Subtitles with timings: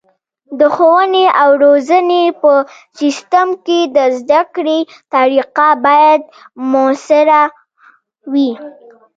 [0.59, 2.51] د ښوونې او روزنې په
[2.99, 4.79] سیستم کې د زده کړې
[5.15, 6.21] طریقه باید
[6.71, 7.41] مؤثره
[8.31, 8.51] وي.